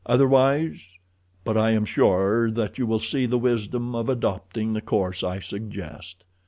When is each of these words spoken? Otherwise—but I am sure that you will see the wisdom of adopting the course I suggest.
Otherwise—but 0.07 1.55
I 1.55 1.69
am 1.73 1.85
sure 1.85 2.49
that 2.49 2.79
you 2.79 2.87
will 2.87 2.97
see 2.97 3.27
the 3.27 3.37
wisdom 3.37 3.93
of 3.93 4.09
adopting 4.09 4.73
the 4.73 4.81
course 4.81 5.23
I 5.23 5.37
suggest. 5.37 6.23